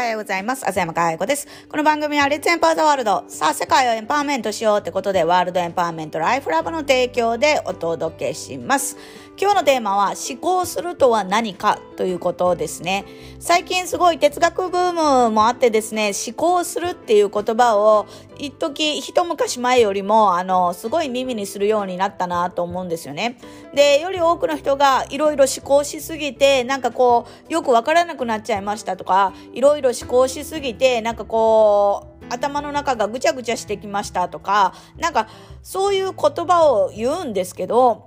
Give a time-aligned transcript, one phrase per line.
[0.00, 0.66] はようございます。
[0.66, 1.46] あざやまかやこです。
[1.68, 3.24] この番組はレッツエンパワーザワールド。
[3.28, 8.96] さあ、世界をエンパワーメントしようってことで、ワールドエンパワーメントライフラブの提供でお届けします。
[9.38, 13.04] 今日のテーマは思考するとは何かということですね。
[13.38, 14.92] 最近すごい哲学ブー
[15.26, 18.06] ムもあってですね、思考するっていう言葉を
[18.38, 23.38] 一時一昔前よりもあのすごい耳にするようになったなと思うんですよね。
[23.74, 35.28] で、より多くの人がいろいろ思考しすぎてなんかこうよくわからなくなっちゃいましたとか、いろいろ思考しすぎてなんかこう頭の中がぐちゃぐちゃしてきましたとか、なんか
[35.62, 38.06] そういう言葉を言うんですけど、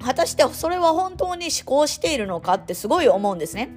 [0.00, 3.70] 果たしてそれは本当に思考しているのかってすごい思うんですね。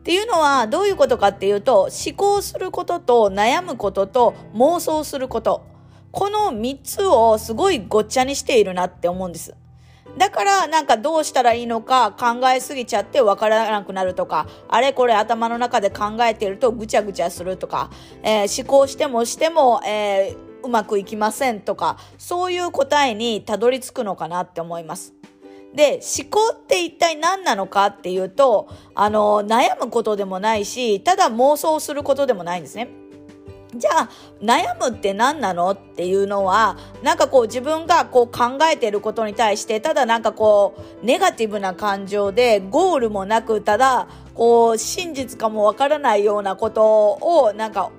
[0.00, 5.64] っていうのはどういうことかっていうと思考することと悩むことと妄想すること
[6.10, 9.54] この3つをすごいごっちゃにしているなって思うんです。
[10.16, 17.90] だからなんかどうしたらいいのか考えすぎちゃってわからなくなるとか、あれこれ頭の中で考えているとぐちゃぐちゃするとか、
[18.22, 25.14] えー、思考してもしても、えー、うまくいきませんとか、そういう答えにたどり着くのかなって思います。
[25.74, 33.01] で、思考って一体何なのかっていうと、あの、悩むことでもないし、ただ妄想することでもないんですね。
[33.74, 34.08] じゃあ、
[34.42, 47.90] 悩むって何なのっていうのは、なんかこう自分がこう考えていることに対して、ただなんかこう、ネガティブな感情で、ゴールもなく、ただ、こう、真実かもわからないようなことを、なんか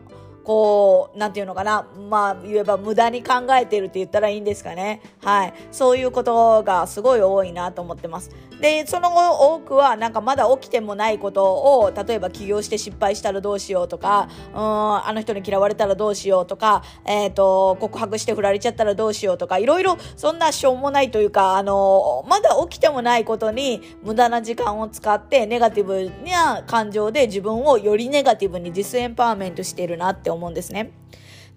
[0.44, 5.02] こう、なんていうのかな、まあ、言えば無駄に考えてるって言ったらいいんですかね。
[5.22, 5.54] はい。
[5.72, 8.30] そういうことがすごい多いなと思ってます。
[8.60, 30.92] で、その後多くは、なんかまだ起きてもないことを、例えば起業して失敗したらどうしようとか、うん、あの人に嫌われたらどうしようとか、えっ、ー、と、告白して振られちゃったらどうしようとか、いろいろ、そんなしょうもないというか、あの、まだ起きてもないことに無駄な時間を使って、ネガティブな感情で自分をよりネガティブにディスエンパワーメントしてるなって思うんですね。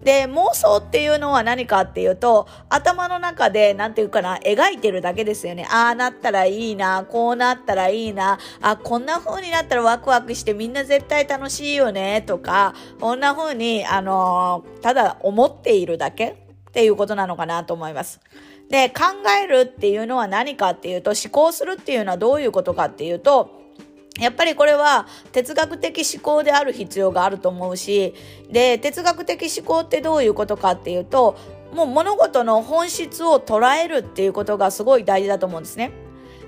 [0.01, 5.65] で、妄想っていうのは何かっていうと、頭の中で、なんていうかな、描いてるだけですよね。
[5.71, 18.19] ああなったらいいな、こうなったらいいな、あ、こんな風になったらワクワクしてみんな絶対楽しいよね、とか、こんな風に、あのー、ただ思っているだけっていうことなのかなと思います。
[18.69, 19.03] で、考
[19.43, 23.56] えるっていうのは何かっていうと、思考するっていうのはどういうことかっていうと、
[24.19, 28.13] やっぱりこれは哲学的思考である必要があると思うし、
[28.49, 31.37] で、哲学的思考ってどういうことかっていうと、
[31.73, 35.91] もう物事の本質を捉えるっていうことがすごい大事だと思うんですね。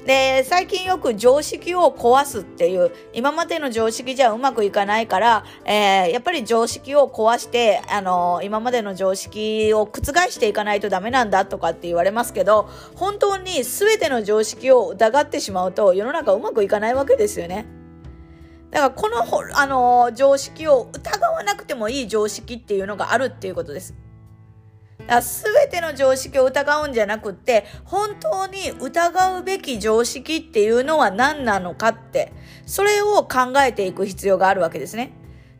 [0.05, 10.01] で、最近よく常識を壊すっていう、今までの常識じゃうまくいかないから、えー、やっぱり常識を壊して、あのー、今までの常識を覆
[10.31, 17.65] していかないとダメなんだとかって言われますけど、本当に全ての常識を疑ってしまうと世の中うまくいかないわけですよね。
[18.71, 23.95] だからこの、あのー、常識を疑わなくてもいい常識っていうのがあるっていうことです。
[25.21, 32.31] すべての常識を疑うんじゃなくって、本当に疑うべき常識っていうのは何なのかって、
[32.65, 35.13] それを考えていく必要があるわけですね。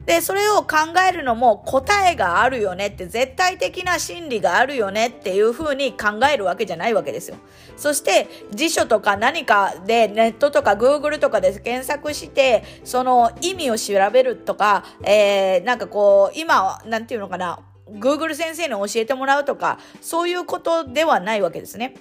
[0.06, 0.78] で、それを考
[1.08, 7.38] えるのも答えがあるよねって、絶対的な真理があるよねっていうふうに考えるわけじゃないわけですよ。
[7.78, 17.60] そして、辞書とか何かでネットとか Google とかで検索して、その意味を調べるとか、えー、なんかこう、今、なんていうのかな、
[17.96, 21.96] Google 先生に教えてもらうとか、そういうことではないわけですね。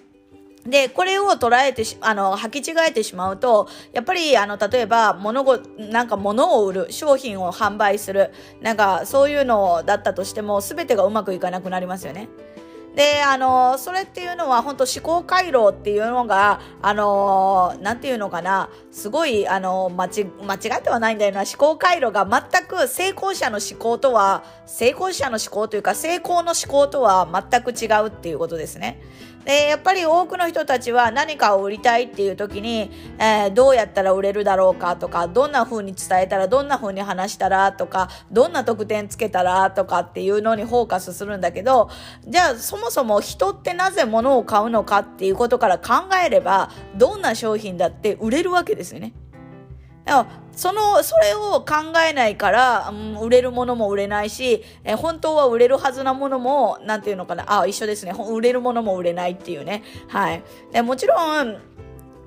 [0.66, 12.28] で、これを捉えて、あの、履き違えてしまうと、やっぱり、あの、例えば、物ご、なんか物を売る、商品を販売する、なんか、そういうのだったとしても、全てがうまくいかなくなりますよね。
[12.94, 29.00] で、あの、それっていうのは本当思考回路っていうのが、あの、なんていうのかな、すごい、あの、間違、間違ってはないんだよな、思考回路が全く成功者の思考とは、成功者の思考というか、成功の思考とは全く違うっていうことですね。
[29.48, 41.88] で、やっぱり多くの人たちは何かを売りたいっていう時に、えー、どうやったら売れるだろうかとか、どんな風に伝えたら、どんな風に話したらとか、どんな特典つけたらとかっていうのにフォーカスするんだけど、
[42.26, 49.14] じゃあそもそも人ってなぜ物を買うのかっていうことから考えれば、どんな商品だって売れるわけですよね。
[50.58, 58.12] その、それを考えないから、うん、売れるものも売れないし、え本当は売れるはずなものも、なんていうのかな、あ、一緒ですね。
[58.28, 59.84] 売れるものも売れないっていうね。
[60.08, 60.42] はい。
[60.72, 61.58] でもちろん、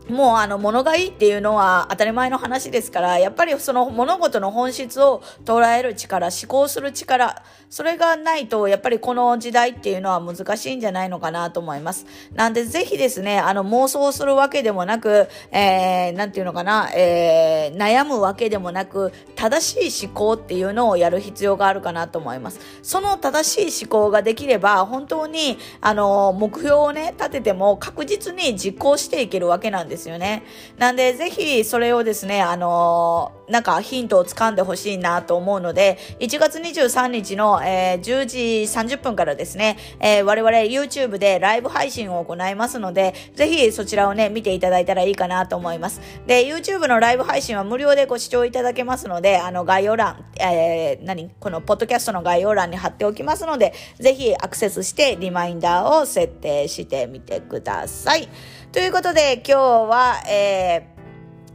[0.09, 12.05] もうあの物がいいっていうのは当たり前の話ですから、やっぱりその物事の本質を捉える力、思考する力、それがないと、やっぱりこの時代っていうのは難しいんじゃないのかなと思います。
[12.33, 22.59] なんでぜひですね、あの妄想するわけでもなく、えー、なんていうのかな、えー、悩むわけでもなく、正しい思考っていうのをやる必要があるかなと思います。
[22.81, 30.43] その正しい思考ができれば、本当に、あの、目標をね、立てても確実に実行していけるわけなんですよね。
[30.77, 46.01] なんで、ぜひそれをですね、あのなんかヒントをつかんでほしいなと思うので、1月23日の、えー、10時30分からですね、えー、我々 YouTube でライブ配信を行いますので、ぜひそちらをね、見ていただいたらいいかなと思います。
[46.27, 51.31] で、YouTube のライブ配信は無料でご視聴いただけますので、あの概要欄、えー、何？
[51.39, 58.29] このポッドキャストの概要欄に貼っておきますので、ぜひアクセスしてリマインダーを設定してみてください。
[58.71, 59.59] ということで、今日
[59.89, 61.01] は、えー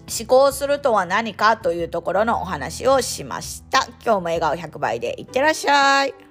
[0.08, 3.88] 思考するとは何かというところのお話をしました。
[4.04, 6.25] 今日も笑顔100倍でいってらっしゃい。